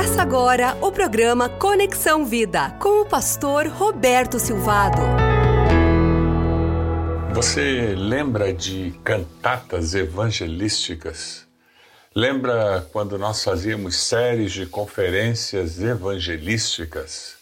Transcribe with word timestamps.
Começa 0.00 0.22
agora 0.22 0.78
o 0.80 0.90
programa 0.90 1.46
Conexão 1.46 2.24
Vida 2.24 2.70
com 2.80 3.02
o 3.02 3.04
pastor 3.04 3.66
Roberto 3.66 4.38
Silvado. 4.38 4.98
Você 7.34 7.94
lembra 7.94 8.50
de 8.50 8.98
cantatas 9.04 9.94
evangelísticas? 9.94 11.46
Lembra 12.16 12.88
quando 12.90 13.18
nós 13.18 13.44
fazíamos 13.44 13.94
séries 13.94 14.52
de 14.52 14.64
conferências 14.64 15.78
evangelísticas? 15.78 17.34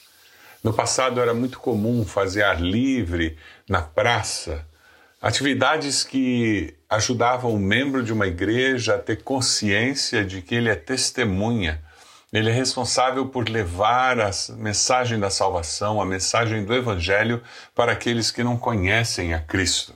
No 0.61 0.75
passado 0.75 1.21
era 1.21 1.33
muito 1.33 1.61
comum 1.61 2.05
fazer 2.05 2.43
ar 2.43 2.61
livre 2.61 3.39
na 3.69 3.83
praça, 3.83 4.67
atividades 5.23 6.03
que 6.03 6.75
ajudavam 6.91 7.55
o 7.55 7.61
membro 7.61 8.03
de 8.03 8.13
uma 8.13 8.27
igreja 8.27 8.97
a 8.97 8.99
ter 8.99 9.23
consciência 9.23 10.25
de 10.25 10.43
que 10.43 10.57
ele 10.57 10.69
é 10.69 10.75
testemunha. 10.75 11.87
Ele 12.33 12.51
é 12.51 12.53
responsável 12.53 13.27
por 13.27 13.49
levar 13.49 14.21
a 14.21 14.31
mensagem 14.57 15.19
da 15.19 15.31
salvação, 15.31 16.01
a 16.01 16.05
mensagem 16.05 16.65
do 16.65 16.75
Evangelho 16.75 17.43
para 17.75 17.93
aqueles 17.93 18.31
que 18.31 18.45
não 18.45 18.59
conhecem 18.59 19.33
a 19.33 19.41
Cristo. 19.41 19.95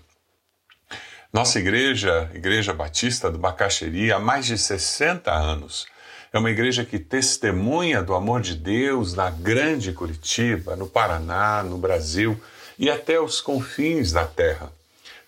Nossa 1.30 1.58
igreja, 1.58 2.30
Igreja 2.34 2.72
Batista 2.72 3.30
do 3.30 3.38
Bacaxeri, 3.38 4.12
há 4.12 4.18
mais 4.18 4.46
de 4.46 4.56
60 4.56 5.30
anos, 5.30 5.86
é 6.32 6.38
uma 6.38 6.50
igreja 6.50 6.84
que 6.84 6.98
testemunha 6.98 8.02
do 8.02 8.14
amor 8.14 8.40
de 8.40 8.54
Deus 8.54 9.12
na 9.12 9.28
grande 9.28 9.92
Curitiba, 9.92 10.74
no 10.74 10.86
Paraná, 10.86 11.62
no 11.62 11.76
Brasil 11.76 12.40
e 12.78 12.90
até 12.90 13.20
os 13.20 13.42
confins 13.42 14.12
da 14.12 14.24
terra. 14.24 14.72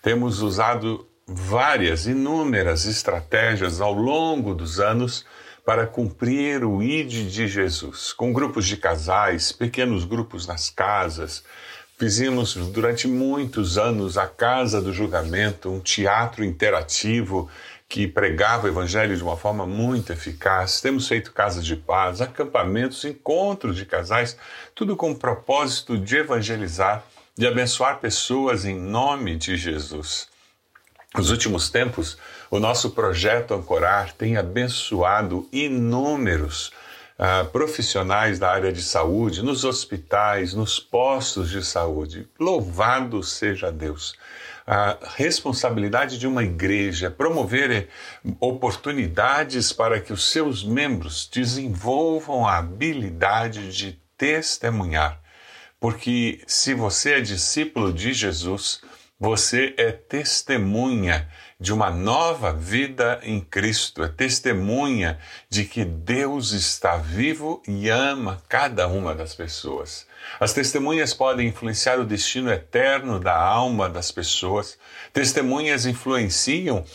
Temos 0.01 0.41
usado 0.41 1.07
várias, 1.27 2.07
inúmeras 2.07 2.85
estratégias 2.85 3.79
ao 3.79 3.93
longo 3.93 4.55
dos 4.55 4.79
anos 4.79 5.23
para 5.65 5.87
cumprir 5.87 6.63
o 6.63 6.83
ID 6.83 7.27
de 7.27 7.47
Jesus, 7.47 8.13
com 8.13 8.31
grupos 8.31 8.67
de 8.67 8.77
casais, 8.77 9.51
pequenos 9.51 10.05
grupos 10.05 10.45
nas 10.45 10.69
casas. 10.69 11.43
Fizemos 11.97 12.53
durante 12.53 13.07
muitos 13.07 13.77
anos 13.77 14.15
a 14.15 14.27
Casa 14.27 14.79
do 14.79 14.93
Julgamento, 14.93 15.71
um 15.71 15.79
teatro 15.79 16.45
interativo 16.45 17.49
que 17.89 18.07
pregava 18.07 18.65
o 18.65 18.69
evangelho 18.69 19.17
de 19.17 19.23
uma 19.23 19.37
forma 19.37 19.65
muito 19.65 20.13
eficaz. 20.13 20.81
Temos 20.81 21.07
feito 21.07 21.31
casas 21.31 21.65
de 21.65 21.75
paz, 21.75 22.21
acampamentos, 22.21 23.03
encontros 23.03 23.75
de 23.75 23.85
casais, 23.85 24.37
tudo 24.75 24.95
com 24.95 25.11
o 25.11 25.15
propósito 25.15 25.97
de 25.97 26.17
evangelizar, 26.17 27.03
de 27.35 27.47
abençoar 27.47 27.99
pessoas 27.99 28.65
em 28.65 28.79
nome 28.79 29.35
de 29.35 29.55
Jesus. 29.55 30.27
Nos 31.15 31.31
últimos 31.31 31.69
tempos, 31.69 32.17
o 32.49 32.59
nosso 32.59 32.91
projeto 32.91 33.53
Ancorar 33.53 34.13
tem 34.13 34.37
abençoado 34.37 35.47
inúmeros 35.51 36.71
uh, 37.19 37.45
profissionais 37.51 38.39
da 38.39 38.51
área 38.51 38.71
de 38.71 38.81
saúde, 38.81 39.43
nos 39.43 39.63
hospitais, 39.63 40.53
nos 40.53 40.79
postos 40.79 41.49
de 41.49 41.65
saúde. 41.65 42.27
Louvado 42.39 43.23
seja 43.23 43.71
Deus! 43.71 44.15
a 44.67 44.97
responsabilidade 45.15 46.17
de 46.17 46.25
uma 46.25 46.43
igreja 46.43 47.07
é 47.07 47.09
promover 47.09 47.71
eh, 47.71 47.87
oportunidades 48.39 49.71
para 49.71 50.01
que 50.01 50.11
os 50.11 50.31
seus 50.31 50.63
membros 50.63 51.29
desenvolvam 51.31 52.47
a 52.47 52.57
habilidade 52.57 53.71
de 53.71 53.99
testemunhar. 54.17 55.21
Porque 55.79 56.41
se 56.47 56.73
você 56.73 57.13
é 57.13 57.21
discípulo 57.21 57.93
de 57.93 58.11
Jesus, 58.11 58.81
você 59.25 59.73
é 59.75 59.91
testemunha 59.91 61.27
de 61.59 61.73
uma 61.73 61.89
nova 61.89 62.53
vida 62.53 63.19
em 63.23 63.41
Cristo, 63.41 64.03
é 64.03 64.07
testemunha 64.07 65.17
de 65.49 65.65
que 65.65 65.83
Deus 65.83 66.51
está 66.51 66.97
vivo 66.97 67.59
e 67.67 67.89
ama 67.89 68.39
cada 68.47 68.87
uma 68.87 69.15
das 69.15 69.33
pessoas. 69.33 70.05
As 70.39 70.53
testemunhas 70.53 71.11
podem 71.11 71.47
influenciar 71.47 71.99
o 71.99 72.05
destino 72.05 72.51
eterno 72.51 73.19
da 73.19 73.35
alma 73.35 73.89
das 73.89 74.11
pessoas. 74.11 74.77
Testemunhas 75.11 75.87
influenciam 75.87 76.85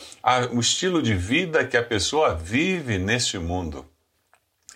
o 0.53 0.61
estilo 0.61 1.03
de 1.03 1.17
vida 1.17 1.65
que 1.65 1.77
a 1.77 1.83
pessoa 1.83 2.33
vive 2.33 2.97
neste 2.97 3.41
mundo. 3.41 3.85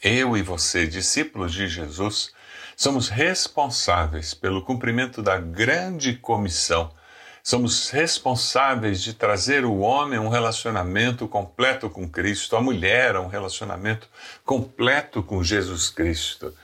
Eu 0.03 0.37
e 0.37 0.43
você, 0.43 0.89
discípulos 0.89 1.53
de 1.53 1.69
Jesus, 1.69 2.33
somos 2.77 3.09
responsáveis 3.09 4.34
pelo 4.34 4.65
cumprimento 4.65 5.23
da 5.23 5.39
grande 5.39 6.15
comissão 6.17 6.93
Somos 7.47 7.91
responsáveis 7.91 9.03
de 9.03 9.12
trazer 9.12 9.66
o 9.66 9.81
homem 9.81 10.19
a 10.19 10.22
um 10.22 10.31
relacionamento 10.31 11.28
completo 11.28 11.91
com 11.91 12.09
Cristo, 12.09 12.56
a 12.56 12.62
mulher 12.62 13.16
a 13.16 13.21
um 13.21 13.27
relacionamento 13.27 14.09
completo 14.47 15.22
com 15.22 15.44
Jesus 15.44 15.91
Cristo. 15.91 16.55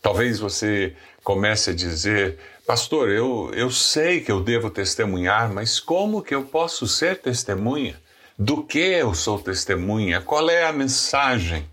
Talvez 0.00 0.38
você 0.38 0.96
comece 1.22 1.72
a 1.72 1.74
dizer, 1.74 2.38
pastor, 2.66 3.10
eu, 3.10 3.50
eu 3.52 3.70
sei 3.70 4.22
que 4.22 4.32
eu 4.32 4.42
devo 4.42 4.70
testemunhar, 4.70 5.52
mas 5.52 5.78
como 5.78 6.22
que 6.22 6.34
eu 6.34 6.42
posso 6.42 6.88
ser 6.88 7.20
testemunha? 7.20 8.00
Do 8.38 8.64
que 8.64 8.78
eu 8.78 9.12
sou 9.12 9.38
testemunha? 9.38 10.22
Qual 10.22 10.48
é 10.48 10.64
a 10.64 10.72
mensagem? 10.72 11.69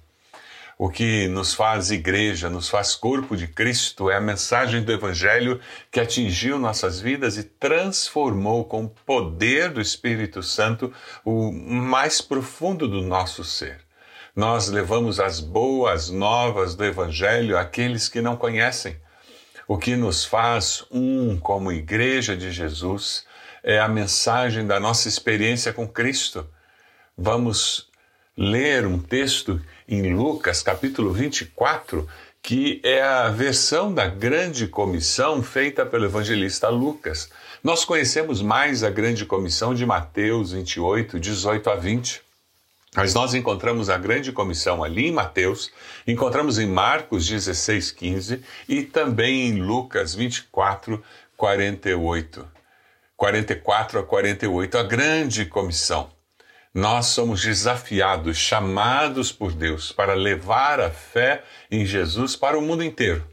O 0.79 0.89
que 0.89 1.27
nos 1.27 1.55
faz 1.55 1.89
igreja, 1.89 2.51
nos 2.51 2.69
faz 2.69 2.93
corpo 2.93 3.35
de 3.35 3.47
Cristo, 3.47 4.11
é 4.11 4.15
a 4.15 4.21
mensagem 4.21 4.83
do 4.83 4.91
Evangelho 4.91 5.59
que 5.91 5.99
atingiu 5.99 6.59
nossas 6.59 6.99
vidas 6.99 7.35
e 7.35 7.43
transformou 7.43 8.63
com 8.63 8.83
o 8.83 8.89
poder 8.89 9.71
do 9.71 9.81
Espírito 9.81 10.43
Santo 10.43 10.93
o 11.25 11.51
mais 11.51 12.21
profundo 12.21 12.87
do 12.87 13.01
nosso 13.01 13.43
ser. 13.43 13.79
Nós 14.35 14.67
levamos 14.67 15.19
as 15.19 15.39
boas 15.39 16.11
novas 16.11 16.75
do 16.75 16.85
Evangelho 16.85 17.57
àqueles 17.57 18.07
que 18.07 18.21
não 18.21 18.37
conhecem. 18.37 18.97
O 19.67 19.79
que 19.79 19.95
nos 19.95 20.23
faz 20.25 20.85
um 20.91 21.39
como 21.39 21.71
Igreja 21.71 22.37
de 22.37 22.51
Jesus 22.51 23.25
é 23.63 23.79
a 23.79 23.87
mensagem 23.87 24.67
da 24.67 24.79
nossa 24.79 25.07
experiência 25.07 25.73
com 25.73 25.87
Cristo. 25.87 26.47
Vamos 27.17 27.86
ler 28.37 28.85
um 28.85 28.99
texto 28.99 29.59
em 29.87 30.13
Lucas, 30.13 30.61
capítulo 30.61 31.11
24, 31.11 32.07
que 32.43 32.79
é 32.83 33.01
a 33.01 33.29
versão 33.29 33.91
da 33.91 34.07
grande 34.07 34.67
comissão 34.67 35.41
feita 35.41 35.85
pelo 35.85 36.05
evangelista 36.05 36.69
Lucas. 36.69 37.29
Nós 37.63 37.83
conhecemos 37.83 38.41
mais 38.41 38.83
a 38.83 38.89
grande 38.91 39.25
comissão 39.25 39.73
de 39.73 39.85
Mateus 39.85 40.51
28, 40.51 41.19
18 41.19 41.69
a 41.69 41.75
20. 41.75 42.21
Mas 42.95 43.13
nós 43.13 43.33
encontramos 43.33 43.89
a 43.89 43.97
grande 43.97 44.31
comissão 44.31 44.83
ali 44.83 45.07
em 45.07 45.11
Mateus, 45.11 45.71
encontramos 46.07 46.57
em 46.57 46.67
Marcos 46.67 47.27
16, 47.27 47.91
15 47.91 48.41
e 48.67 48.83
também 48.83 49.49
em 49.49 49.61
Lucas 49.61 50.15
24, 50.15 51.03
48. 51.35 52.47
44 53.15 53.99
a 53.99 54.03
48, 54.03 54.77
a 54.77 54.83
grande 54.83 55.45
comissão. 55.45 56.16
Nós 56.77 57.07
somos 57.07 57.41
desafiados, 57.41 58.37
chamados 58.37 59.31
por 59.31 59.51
Deus 59.51 59.91
para 59.91 60.13
levar 60.13 60.79
a 60.79 60.91
fé 60.91 61.43
em 61.71 61.83
Jesus 61.83 62.35
para 62.35 62.55
o 62.55 62.61
mundo 62.61 62.83
inteiro. 62.83 63.27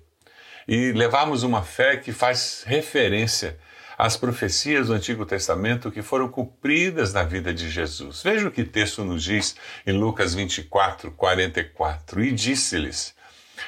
E 0.66 0.92
levarmos 0.92 1.42
uma 1.42 1.62
fé 1.62 1.98
que 1.98 2.10
faz 2.10 2.64
referência 2.66 3.58
às 3.98 4.16
profecias 4.16 4.86
do 4.86 4.94
Antigo 4.94 5.26
Testamento 5.26 5.90
que 5.90 6.00
foram 6.00 6.26
cumpridas 6.26 7.12
na 7.12 7.22
vida 7.22 7.52
de 7.52 7.68
Jesus. 7.68 8.22
Veja 8.22 8.48
o 8.48 8.50
que 8.50 8.62
o 8.62 8.66
texto 8.66 9.04
nos 9.04 9.22
diz 9.22 9.56
em 9.86 9.92
Lucas 9.92 10.34
24, 10.34 11.10
44. 11.10 12.24
E 12.24 12.32
disse-lhes: 12.32 13.14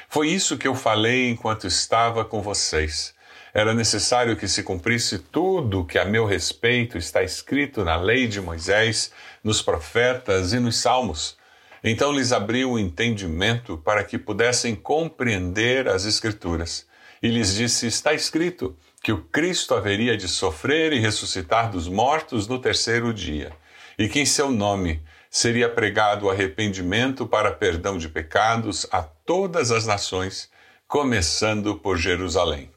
Foi 0.09 0.31
isso 0.31 0.57
que 0.57 0.67
eu 0.67 0.75
falei 0.75 1.29
enquanto 1.29 1.67
estava 1.67 2.25
com 2.25 2.41
vocês. 2.41 3.15
Era 3.57 3.73
necessário 3.73 4.37
que 4.37 4.47
se 4.47 4.63
cumprisse 4.63 5.19
tudo 5.19 5.87
que 5.87 5.99
a 5.99 6.05
meu 6.05 6.27
respeito 6.27 6.99
está 6.99 7.23
escrito 7.23 7.87
na 7.87 7.97
lei 7.97 8.29
de 8.29 8.39
Moisés, 8.39 9.11
nos 9.43 9.63
profetas 9.63 10.53
e 10.53 10.61
nos 10.61 10.77
salmos. 10.77 11.39
Então 11.83 12.13
lhes 12.13 12.33
abriu 12.33 12.73
o 12.73 12.79
entendimento 12.79 13.79
para 13.79 14.05
que 14.05 14.19
pudessem 14.19 14.75
compreender 14.75 15.89
as 15.89 16.05
Escrituras. 16.05 16.87
E 17.23 17.29
lhes 17.31 17.55
disse: 17.55 17.87
Está 17.87 18.13
escrito 18.13 18.77
que 19.03 19.11
o 19.11 19.23
Cristo 19.23 19.75
haveria 19.75 20.19
de 20.19 20.29
sofrer 20.29 20.93
e 20.93 21.01
ressuscitar 21.01 21.71
dos 21.71 21.89
mortos 21.89 22.47
no 22.47 22.59
terceiro 22.59 23.11
dia, 23.11 23.53
e 23.99 24.07
que 24.07 24.21
em 24.21 24.27
seu 24.27 24.51
nome 24.51 25.03
seria 25.31 25.67
pregado 25.67 26.27
o 26.27 26.31
arrependimento 26.31 27.27
para 27.27 27.51
perdão 27.53 27.97
de 27.97 28.11
pecados 28.11 28.87
a 28.93 29.03
todas 29.03 29.73
as 29.73 29.87
nações, 29.87 30.51
começando 30.87 31.75
por 31.79 31.97
Jerusalém. 31.97 32.76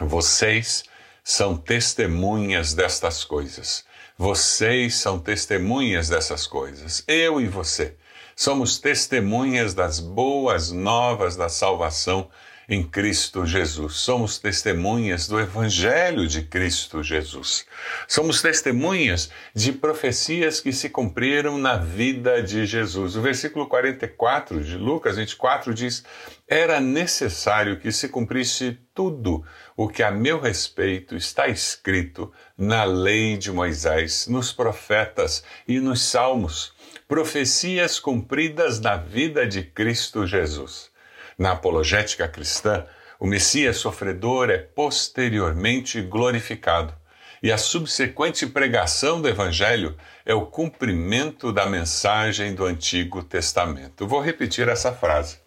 Vocês 0.00 0.84
são 1.24 1.56
testemunhas 1.56 2.74
destas 2.74 3.24
coisas. 3.24 3.84
Vocês 4.18 4.94
são 4.94 5.18
testemunhas 5.18 6.08
dessas 6.08 6.46
coisas. 6.46 7.02
Eu 7.06 7.40
e 7.40 7.48
você 7.48 7.96
somos 8.36 8.78
testemunhas 8.78 9.72
das 9.72 9.98
boas 9.98 10.70
novas 10.70 11.36
da 11.36 11.48
salvação 11.48 12.28
em 12.68 12.82
Cristo 12.82 13.46
Jesus. 13.46 13.94
Somos 13.94 14.38
testemunhas 14.38 15.28
do 15.28 15.38
Evangelho 15.38 16.26
de 16.26 16.42
Cristo 16.42 17.02
Jesus. 17.02 17.64
Somos 18.08 18.42
testemunhas 18.42 19.30
de 19.54 19.72
profecias 19.72 20.60
que 20.60 20.72
se 20.72 20.90
cumpriram 20.90 21.58
na 21.58 21.76
vida 21.76 22.42
de 22.42 22.66
Jesus. 22.66 23.16
O 23.16 23.22
versículo 23.22 23.66
44 23.68 24.62
de 24.62 24.76
Lucas 24.76 25.16
24 25.16 25.72
diz: 25.72 26.04
Era 26.48 26.80
necessário 26.80 27.78
que 27.78 27.92
se 27.92 28.08
cumprisse 28.08 28.78
tudo 28.92 29.44
o 29.76 29.88
que 29.88 30.02
a 30.02 30.10
meu 30.10 30.40
respeito 30.40 31.14
está 31.14 31.48
escrito 31.48 32.32
na 32.56 32.84
lei 32.84 33.36
de 33.36 33.52
Moisés, 33.52 34.26
nos 34.26 34.50
profetas 34.50 35.44
e 35.68 35.78
nos 35.78 36.00
salmos. 36.00 36.72
Profecias 37.06 38.00
cumpridas 38.00 38.80
na 38.80 38.96
vida 38.96 39.46
de 39.46 39.62
Cristo 39.62 40.26
Jesus. 40.26 40.90
Na 41.38 41.52
apologética 41.52 42.26
cristã, 42.26 42.86
o 43.20 43.26
Messias 43.26 43.76
sofredor 43.76 44.48
é 44.48 44.56
posteriormente 44.56 46.00
glorificado, 46.00 46.94
e 47.42 47.52
a 47.52 47.58
subsequente 47.58 48.46
pregação 48.46 49.20
do 49.20 49.28
Evangelho 49.28 49.94
é 50.24 50.34
o 50.34 50.46
cumprimento 50.46 51.52
da 51.52 51.66
mensagem 51.66 52.54
do 52.54 52.64
Antigo 52.64 53.22
Testamento. 53.22 54.06
Vou 54.06 54.20
repetir 54.20 54.68
essa 54.68 54.92
frase. 54.92 55.38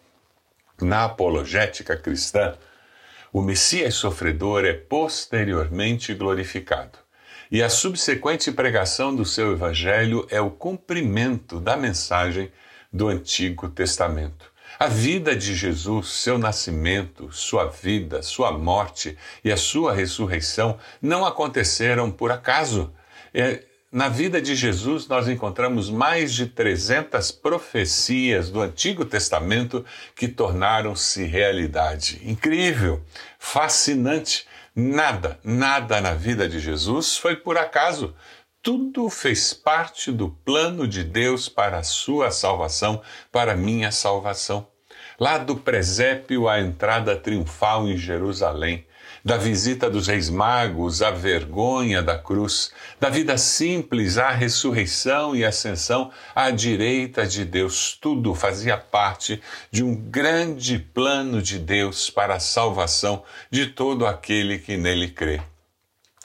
Na 0.80 1.04
apologética 1.04 1.96
cristã, 1.96 2.56
o 3.32 3.40
Messias 3.40 3.94
sofredor 3.94 4.64
é 4.64 4.72
posteriormente 4.72 6.12
glorificado, 6.14 6.98
e 7.50 7.62
a 7.62 7.68
subsequente 7.68 8.50
pregação 8.50 9.14
do 9.14 9.24
seu 9.24 9.52
Evangelho 9.52 10.26
é 10.30 10.40
o 10.40 10.50
cumprimento 10.50 11.60
da 11.60 11.76
mensagem 11.76 12.50
do 12.92 13.08
Antigo 13.08 13.68
Testamento. 13.68 14.50
A 14.78 14.86
vida 14.86 15.36
de 15.36 15.54
Jesus, 15.54 16.08
seu 16.08 16.38
nascimento, 16.38 17.30
sua 17.32 17.66
vida, 17.66 18.22
sua 18.22 18.50
morte 18.50 19.16
e 19.44 19.52
a 19.52 19.56
sua 19.56 19.92
ressurreição 19.92 20.78
não 21.02 21.26
aconteceram 21.26 22.10
por 22.10 22.32
acaso. 22.32 22.92
Na 23.92 24.08
vida 24.08 24.40
de 24.40 24.54
Jesus, 24.54 25.08
nós 25.08 25.26
encontramos 25.26 25.90
mais 25.90 26.32
de 26.32 26.46
300 26.46 27.32
profecias 27.32 28.48
do 28.48 28.60
Antigo 28.60 29.04
Testamento 29.04 29.84
que 30.14 30.28
tornaram-se 30.28 31.24
realidade. 31.24 32.20
Incrível, 32.24 33.02
fascinante. 33.36 34.46
Nada, 34.76 35.40
nada 35.42 36.00
na 36.00 36.14
vida 36.14 36.48
de 36.48 36.60
Jesus 36.60 37.16
foi 37.16 37.34
por 37.34 37.58
acaso. 37.58 38.14
Tudo 38.62 39.10
fez 39.10 39.52
parte 39.52 40.12
do 40.12 40.30
plano 40.30 40.86
de 40.86 41.02
Deus 41.02 41.48
para 41.48 41.78
a 41.78 41.82
sua 41.82 42.30
salvação, 42.30 43.02
para 43.32 43.54
a 43.54 43.56
minha 43.56 43.90
salvação 43.90 44.68
lá 45.20 45.36
do 45.36 45.54
presépio 45.54 46.48
à 46.48 46.58
entrada 46.58 47.14
triunfal 47.14 47.86
em 47.86 47.96
Jerusalém, 47.96 48.86
da 49.24 49.36
visita 49.36 49.90
dos 49.90 50.06
reis 50.06 50.30
magos 50.30 51.02
à 51.02 51.10
vergonha 51.10 52.02
da 52.02 52.18
cruz, 52.18 52.70
da 52.98 53.08
vida 53.08 53.36
simples 53.36 54.18
à 54.18 54.30
ressurreição 54.30 55.34
e 55.34 55.44
ascensão 55.44 56.10
à 56.34 56.50
direita 56.50 57.26
de 57.26 57.44
Deus, 57.44 57.98
tudo 58.00 58.34
fazia 58.34 58.76
parte 58.76 59.40
de 59.70 59.82
um 59.82 59.94
grande 59.94 60.78
plano 60.78 61.42
de 61.42 61.58
Deus 61.58 62.10
para 62.10 62.34
a 62.34 62.40
salvação 62.40 63.22
de 63.50 63.66
todo 63.66 64.06
aquele 64.06 64.58
que 64.58 64.76
nele 64.76 65.08
crê. 65.08 65.40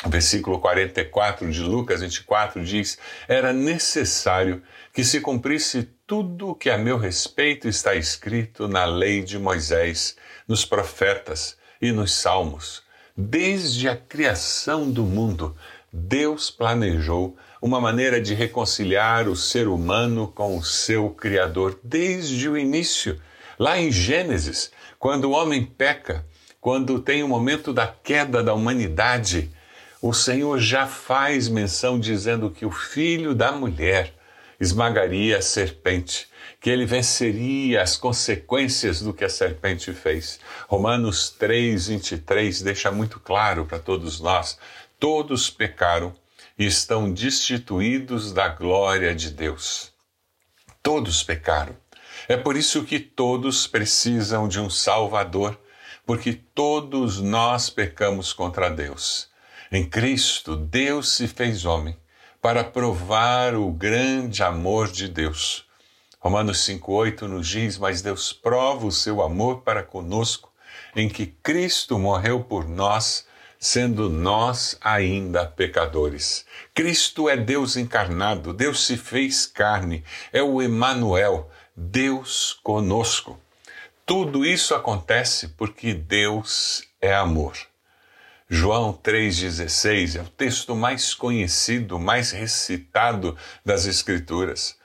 O 0.03 0.09
versículo 0.09 0.59
44 0.59 1.49
de 1.51 1.61
Lucas 1.61 2.01
24 2.01 2.63
diz: 2.63 2.97
Era 3.27 3.51
necessário 3.51 4.61
que 4.93 5.03
se 5.03 5.19
cumprisse 5.19 5.89
tudo 6.05 6.49
o 6.49 6.55
que 6.55 6.69
a 6.69 6.77
meu 6.77 6.97
respeito 6.97 7.67
está 7.67 7.95
escrito 7.95 8.67
na 8.67 8.85
lei 8.85 9.23
de 9.23 9.39
Moisés, 9.39 10.15
nos 10.47 10.63
profetas 10.63 11.57
e 11.81 11.91
nos 11.91 12.13
salmos. 12.13 12.84
Desde 13.17 13.87
a 13.87 13.95
criação 13.95 14.91
do 14.91 15.03
mundo, 15.03 15.55
Deus 15.89 16.51
planejou 16.51 17.37
uma 17.61 17.79
maneira 17.79 18.19
de 18.19 18.33
reconciliar 18.33 19.29
o 19.29 19.37
ser 19.37 19.69
humano 19.69 20.27
com 20.35 20.57
o 20.57 20.63
seu 20.65 21.11
Criador 21.11 21.79
desde 21.81 22.49
o 22.49 22.57
início. 22.57 23.17
Lá 23.57 23.79
em 23.79 23.89
Gênesis, 23.89 24.69
quando 24.99 25.25
o 25.25 25.31
homem 25.31 25.63
peca, 25.63 26.25
quando 26.59 26.99
tem 26.99 27.23
o 27.23 27.27
momento 27.29 27.71
da 27.71 27.87
queda 27.87 28.43
da 28.43 28.53
humanidade, 28.53 29.49
o 30.01 30.13
Senhor 30.13 30.59
já 30.59 30.85
faz 30.85 31.47
menção 31.47 31.97
dizendo 31.97 32.51
que 32.51 32.65
o 32.65 32.71
filho 32.71 33.33
da 33.33 33.53
mulher 33.53 34.13
esmagaria 34.59 35.37
a 35.37 35.41
serpente, 35.41 36.27
que 36.65 36.71
ele 36.71 36.87
venceria 36.87 37.83
as 37.83 37.95
consequências 37.95 38.99
do 38.99 39.13
que 39.13 39.23
a 39.23 39.29
serpente 39.29 39.93
fez. 39.93 40.39
Romanos 40.67 41.29
3, 41.29 41.89
23 41.89 42.63
deixa 42.63 42.91
muito 42.91 43.19
claro 43.19 43.67
para 43.67 43.77
todos 43.77 44.19
nós: 44.19 44.57
todos 44.99 45.47
pecaram 45.47 46.11
e 46.57 46.65
estão 46.65 47.13
destituídos 47.13 48.33
da 48.33 48.47
glória 48.47 49.13
de 49.13 49.29
Deus. 49.29 49.93
Todos 50.81 51.21
pecaram. 51.21 51.77
É 52.27 52.35
por 52.35 52.57
isso 52.57 52.83
que 52.83 52.99
todos 52.99 53.67
precisam 53.67 54.47
de 54.47 54.59
um 54.59 54.67
Salvador, 54.67 55.55
porque 56.03 56.33
todos 56.33 57.21
nós 57.21 57.69
pecamos 57.69 58.33
contra 58.33 58.71
Deus. 58.71 59.29
Em 59.71 59.87
Cristo, 59.87 60.55
Deus 60.55 61.09
se 61.09 61.27
fez 61.27 61.63
homem 61.63 61.95
para 62.41 62.63
provar 62.63 63.53
o 63.53 63.71
grande 63.71 64.41
amor 64.41 64.91
de 64.91 65.07
Deus. 65.07 65.64
Romanos 66.25 66.65
5,8 66.67 67.21
nos 67.27 67.47
diz: 67.47 67.77
Mas 67.77 68.01
Deus 68.01 68.33
prova 68.33 68.87
o 68.87 68.91
seu 68.91 69.21
amor 69.21 69.61
para 69.61 69.83
conosco, 69.83 70.51
em 70.95 71.07
que 71.07 71.27
Cristo 71.27 71.99
morreu 71.99 72.43
por 72.43 72.67
nós, 72.67 73.27
sendo 73.59 74.09
nós 74.09 74.75
ainda 74.81 75.45
pecadores. 75.45 76.43
Cristo 76.73 77.29
é 77.29 77.37
Deus 77.37 77.77
encarnado, 77.77 78.53
Deus 78.53 78.87
se 78.87 78.97
fez 78.97 79.45
carne, 79.45 80.03
é 80.33 80.41
o 80.41 80.63
Emanuel, 80.63 81.47
Deus 81.75 82.59
conosco. 82.63 83.39
Tudo 84.03 84.43
isso 84.43 84.73
acontece 84.73 85.49
porque 85.49 85.93
Deus 85.93 86.85
é 86.99 87.13
amor. 87.13 87.55
João 88.49 88.91
3,16 88.93 90.19
é 90.19 90.23
o 90.23 90.29
texto 90.29 90.75
mais 90.75 91.13
conhecido, 91.13 91.99
mais 91.99 92.31
recitado 92.31 93.37
das 93.63 93.85
Escrituras. 93.85 94.75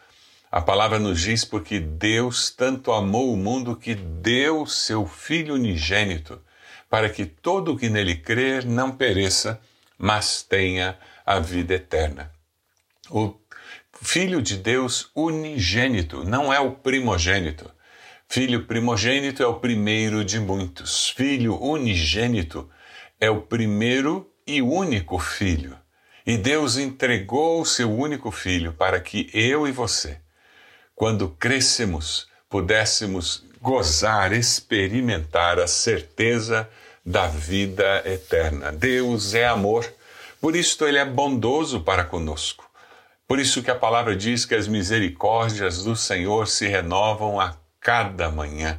A 0.51 0.61
palavra 0.61 0.99
nos 0.99 1.21
diz 1.21 1.45
porque 1.45 1.79
Deus 1.79 2.51
tanto 2.51 2.91
amou 2.91 3.33
o 3.33 3.37
mundo 3.37 3.77
que 3.77 3.95
deu 3.95 4.67
seu 4.67 5.07
Filho 5.07 5.55
unigênito, 5.55 6.43
para 6.89 7.09
que 7.09 7.25
todo 7.25 7.73
o 7.73 7.79
que 7.79 7.89
nele 7.89 8.17
crer 8.17 8.65
não 8.65 8.91
pereça, 8.91 9.61
mas 9.97 10.43
tenha 10.43 10.99
a 11.25 11.39
vida 11.39 11.75
eterna. 11.75 12.33
O 13.09 13.33
Filho 14.03 14.43
de 14.43 14.57
Deus 14.57 15.11
unigênito 15.15 16.25
não 16.25 16.53
é 16.53 16.59
o 16.59 16.73
primogênito. 16.73 17.71
Filho 18.29 18.65
primogênito 18.65 19.43
é 19.43 19.47
o 19.47 19.61
primeiro 19.61 20.25
de 20.25 20.41
muitos. 20.41 21.11
Filho 21.11 21.63
unigênito 21.63 22.69
é 23.21 23.31
o 23.31 23.43
primeiro 23.43 24.29
e 24.47 24.61
único 24.63 25.19
filho. 25.19 25.77
E 26.27 26.37
Deus 26.37 26.77
entregou 26.77 27.61
o 27.61 27.67
seu 27.67 27.93
único 27.93 28.31
filho 28.31 28.73
para 28.73 28.99
que 29.01 29.31
eu 29.33 29.69
e 29.69 29.73
você, 29.73 30.21
quando 31.01 31.31
crescemos, 31.31 32.29
pudéssemos 32.47 33.43
gozar, 33.59 34.35
experimentar 34.35 35.59
a 35.59 35.67
certeza 35.67 36.69
da 37.03 37.27
vida 37.27 38.03
eterna. 38.05 38.71
Deus 38.71 39.33
é 39.33 39.47
amor, 39.47 39.91
por 40.43 40.55
isso 40.55 40.85
ele 40.85 40.99
é 40.99 41.05
bondoso 41.07 41.81
para 41.81 42.05
conosco. 42.05 42.71
Por 43.27 43.39
isso 43.39 43.63
que 43.63 43.71
a 43.71 43.75
palavra 43.75 44.15
diz 44.15 44.45
que 44.45 44.55
as 44.55 44.69
misericórdias 44.69 45.85
do 45.85 45.97
Senhor 45.97 46.47
se 46.47 46.69
renovam 46.69 47.41
a 47.41 47.57
cada 47.81 48.31
manhã. 48.31 48.79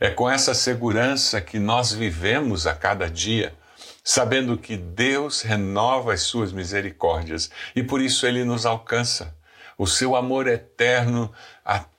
É 0.00 0.10
com 0.10 0.28
essa 0.28 0.54
segurança 0.54 1.40
que 1.40 1.60
nós 1.60 1.92
vivemos 1.92 2.66
a 2.66 2.74
cada 2.74 3.08
dia 3.08 3.54
sabendo 4.02 4.58
que 4.58 4.76
Deus 4.76 5.42
renova 5.42 6.12
as 6.12 6.22
suas 6.22 6.50
misericórdias 6.50 7.52
e 7.76 7.84
por 7.84 8.00
isso 8.02 8.26
ele 8.26 8.42
nos 8.42 8.66
alcança. 8.66 9.32
O 9.82 9.86
seu 9.88 10.14
amor 10.14 10.46
eterno 10.46 11.28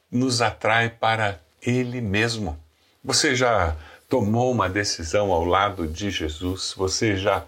nos 0.09 0.41
atrai 0.41 0.89
para 0.89 1.41
ele 1.61 1.99
mesmo. 1.99 2.57
Você 3.03 3.35
já 3.35 3.75
tomou 4.07 4.53
uma 4.53 4.69
decisão 4.69 5.33
ao 5.33 5.43
lado 5.43 5.85
de 5.85 6.09
Jesus? 6.09 6.73
Você 6.77 7.17
já 7.17 7.43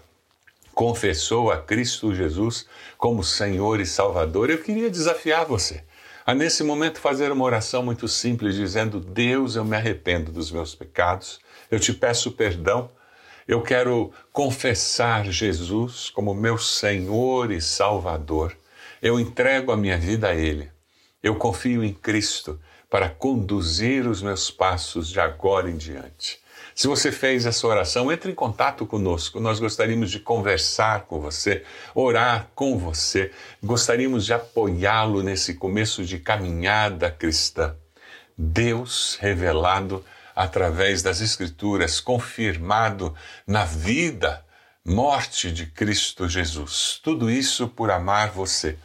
confessou 0.74 1.50
a 1.50 1.56
Cristo 1.56 2.14
Jesus 2.14 2.66
como 2.98 3.24
Senhor 3.24 3.80
e 3.80 3.86
Salvador? 3.86 4.50
Eu 4.50 4.62
queria 4.62 4.90
desafiar 4.90 5.46
você 5.46 5.82
a 6.26 6.34
nesse 6.34 6.62
momento 6.62 7.00
fazer 7.00 7.32
uma 7.32 7.46
oração 7.46 7.82
muito 7.82 8.06
simples 8.06 8.56
dizendo: 8.56 9.00
Deus, 9.00 9.56
eu 9.56 9.64
me 9.64 9.74
arrependo 9.74 10.30
dos 10.30 10.50
meus 10.52 10.74
pecados, 10.74 11.40
eu 11.70 11.80
te 11.80 11.94
peço 11.94 12.32
perdão 12.32 12.90
eu 13.48 13.62
quero 13.62 14.12
confessar 14.32 15.24
Jesus 15.26 16.10
como 16.10 16.34
meu 16.34 16.58
Senhor 16.58 17.52
e 17.52 17.60
Salvador. 17.60 18.56
Eu 19.06 19.20
entrego 19.20 19.70
a 19.70 19.76
minha 19.76 19.96
vida 19.96 20.30
a 20.30 20.34
Ele. 20.34 20.68
Eu 21.22 21.36
confio 21.36 21.84
em 21.84 21.92
Cristo 21.92 22.60
para 22.90 23.08
conduzir 23.08 24.04
os 24.04 24.20
meus 24.20 24.50
passos 24.50 25.08
de 25.08 25.20
agora 25.20 25.70
em 25.70 25.76
diante. 25.76 26.40
Se 26.74 26.88
você 26.88 27.12
fez 27.12 27.46
essa 27.46 27.68
oração, 27.68 28.10
entre 28.10 28.32
em 28.32 28.34
contato 28.34 28.84
conosco. 28.84 29.38
Nós 29.38 29.60
gostaríamos 29.60 30.10
de 30.10 30.18
conversar 30.18 31.02
com 31.02 31.20
você, 31.20 31.62
orar 31.94 32.50
com 32.52 32.76
você. 32.76 33.30
Gostaríamos 33.62 34.26
de 34.26 34.34
apoiá-lo 34.34 35.22
nesse 35.22 35.54
começo 35.54 36.04
de 36.04 36.18
caminhada 36.18 37.08
cristã. 37.08 37.76
Deus 38.36 39.16
revelado 39.20 40.04
através 40.34 41.00
das 41.00 41.20
Escrituras, 41.20 42.00
confirmado 42.00 43.14
na 43.46 43.64
vida, 43.64 44.44
morte 44.84 45.52
de 45.52 45.66
Cristo 45.66 46.28
Jesus. 46.28 47.00
Tudo 47.04 47.30
isso 47.30 47.68
por 47.68 47.92
amar 47.92 48.30
você, 48.30 48.76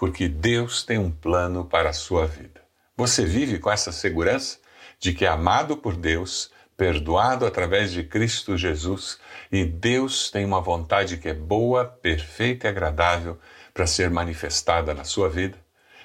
porque 0.00 0.30
Deus 0.30 0.82
tem 0.82 0.96
um 0.96 1.10
plano 1.10 1.62
para 1.62 1.90
a 1.90 1.92
sua 1.92 2.26
vida. 2.26 2.62
Você 2.96 3.22
vive 3.22 3.58
com 3.58 3.70
essa 3.70 3.92
segurança 3.92 4.56
de 4.98 5.12
que 5.12 5.26
é 5.26 5.28
amado 5.28 5.76
por 5.76 5.94
Deus, 5.94 6.50
perdoado 6.74 7.44
através 7.44 7.92
de 7.92 8.02
Cristo 8.02 8.56
Jesus 8.56 9.18
e 9.52 9.62
Deus 9.62 10.30
tem 10.30 10.42
uma 10.46 10.58
vontade 10.58 11.18
que 11.18 11.28
é 11.28 11.34
boa, 11.34 11.84
perfeita 11.84 12.66
e 12.66 12.70
agradável 12.70 13.38
para 13.74 13.86
ser 13.86 14.08
manifestada 14.08 14.94
na 14.94 15.04
sua 15.04 15.28
vida? 15.28 15.58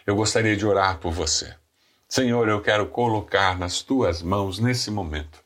Eu 0.06 0.18
gostaria 0.18 0.58
de 0.58 0.66
orar 0.66 0.98
por 0.98 1.14
você. 1.14 1.56
Senhor, 2.06 2.50
eu 2.50 2.62
quero 2.62 2.88
colocar 2.88 3.58
nas 3.58 3.82
tuas 3.82 4.22
mãos 4.22 4.60
nesse 4.60 4.92
momento 4.92 5.40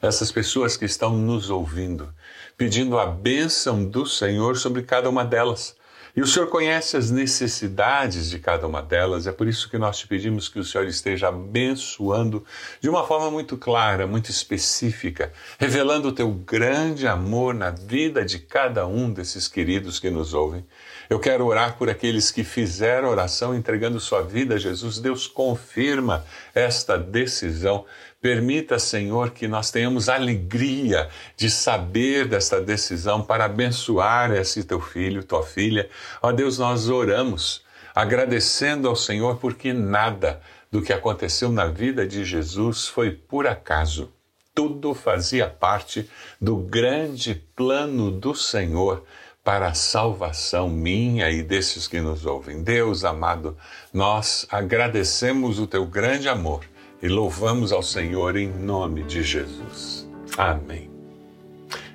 essas 0.00 0.32
pessoas 0.32 0.74
que 0.76 0.86
estão 0.86 1.16
nos 1.16 1.50
ouvindo, 1.50 2.14
pedindo 2.56 2.98
a 2.98 3.06
bênção 3.06 3.84
do 3.84 4.06
Senhor 4.06 4.56
sobre 4.56 4.82
cada 4.82 5.10
uma 5.10 5.24
delas. 5.24 5.76
E 6.16 6.22
o 6.22 6.26
Senhor 6.26 6.48
conhece 6.48 6.96
as 6.96 7.10
necessidades 7.10 8.30
de 8.30 8.38
cada 8.38 8.66
uma 8.66 8.80
delas, 8.80 9.26
é 9.26 9.32
por 9.32 9.46
isso 9.46 9.68
que 9.68 9.76
nós 9.76 9.98
te 9.98 10.08
pedimos 10.08 10.48
que 10.48 10.58
o 10.58 10.64
Senhor 10.64 10.86
esteja 10.86 11.28
abençoando 11.28 12.42
de 12.80 12.88
uma 12.88 13.06
forma 13.06 13.30
muito 13.30 13.54
clara, 13.58 14.06
muito 14.06 14.30
específica, 14.30 15.30
revelando 15.58 16.08
o 16.08 16.12
teu 16.12 16.32
grande 16.32 17.06
amor 17.06 17.52
na 17.52 17.68
vida 17.68 18.24
de 18.24 18.38
cada 18.38 18.86
um 18.86 19.12
desses 19.12 19.46
queridos 19.46 20.00
que 20.00 20.08
nos 20.08 20.32
ouvem. 20.32 20.64
Eu 21.10 21.20
quero 21.20 21.44
orar 21.44 21.76
por 21.76 21.90
aqueles 21.90 22.30
que 22.30 22.42
fizeram 22.42 23.10
oração 23.10 23.54
entregando 23.54 24.00
sua 24.00 24.22
vida 24.22 24.54
a 24.54 24.58
Jesus. 24.58 24.98
Deus 24.98 25.26
confirma 25.26 26.24
esta 26.54 26.96
decisão 26.96 27.84
Permita, 28.20 28.78
Senhor, 28.78 29.30
que 29.30 29.46
nós 29.46 29.70
tenhamos 29.70 30.08
alegria 30.08 31.08
de 31.36 31.50
saber 31.50 32.26
desta 32.26 32.60
decisão 32.60 33.22
para 33.22 33.44
abençoar 33.44 34.32
esse 34.32 34.64
teu 34.64 34.80
filho, 34.80 35.22
tua 35.22 35.42
filha. 35.42 35.88
Ó 36.22 36.32
Deus, 36.32 36.58
nós 36.58 36.88
oramos 36.88 37.62
agradecendo 37.94 38.88
ao 38.88 38.96
Senhor 38.96 39.36
porque 39.36 39.72
nada 39.72 40.40
do 40.70 40.80
que 40.80 40.92
aconteceu 40.92 41.50
na 41.52 41.66
vida 41.66 42.06
de 42.06 42.24
Jesus 42.24 42.88
foi 42.88 43.10
por 43.10 43.46
acaso. 43.46 44.10
Tudo 44.54 44.94
fazia 44.94 45.48
parte 45.48 46.08
do 46.40 46.56
grande 46.56 47.34
plano 47.54 48.10
do 48.10 48.34
Senhor 48.34 49.04
para 49.44 49.68
a 49.68 49.74
salvação 49.74 50.68
minha 50.68 51.30
e 51.30 51.42
desses 51.42 51.86
que 51.86 52.00
nos 52.00 52.24
ouvem. 52.24 52.62
Deus 52.62 53.04
amado, 53.04 53.56
nós 53.92 54.46
agradecemos 54.50 55.58
o 55.58 55.66
teu 55.66 55.86
grande 55.86 56.28
amor 56.28 56.64
e 57.02 57.08
louvamos 57.08 57.72
ao 57.72 57.82
Senhor 57.82 58.36
em 58.36 58.48
nome 58.48 59.02
de 59.02 59.22
Jesus. 59.22 60.08
Amém. 60.36 60.90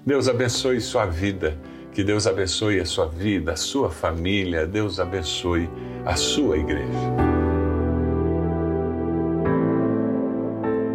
Deus 0.05 0.27
abençoe 0.27 0.81
sua 0.81 1.05
vida, 1.05 1.57
que 1.93 2.03
Deus 2.03 2.25
abençoe 2.25 2.79
a 2.79 2.85
sua 2.85 3.07
vida, 3.07 3.53
a 3.53 3.55
sua 3.55 3.89
família, 3.89 4.65
Deus 4.65 4.99
abençoe 4.99 5.69
a 6.05 6.15
sua 6.15 6.57
igreja. 6.57 7.31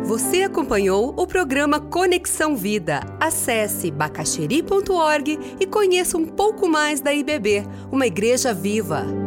Você 0.04 0.42
acompanhou 0.42 1.12
o 1.16 1.26
programa 1.26 1.78
Conexão 1.78 2.56
Vida. 2.56 3.00
Acesse 3.20 3.90
bacacheri.org 3.90 5.56
e 5.60 5.66
conheça 5.66 6.16
um 6.16 6.24
pouco 6.24 6.68
mais 6.68 7.00
da 7.00 7.12
IBB, 7.12 7.64
uma 7.90 8.06
igreja 8.06 8.54
viva. 8.54 9.25